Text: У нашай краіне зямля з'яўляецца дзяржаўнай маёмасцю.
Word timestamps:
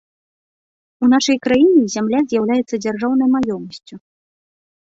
У 1.05 1.09
нашай 1.13 1.37
краіне 1.45 1.83
зямля 1.97 2.19
з'яўляецца 2.33 2.75
дзяржаўнай 2.83 3.27
маёмасцю. 3.37 3.95